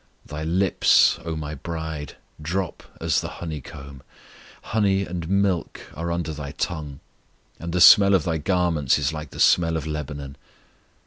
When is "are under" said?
5.93-6.33